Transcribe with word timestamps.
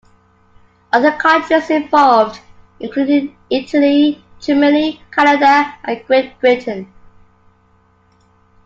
Other 0.91 1.11
countries 1.11 1.69
involved 1.69 2.39
included 2.79 3.31
Italy, 3.51 4.25
Germany, 4.39 4.99
Canada 5.11 5.75
and 5.83 6.03
Great 6.07 6.39
Britain. 6.39 6.91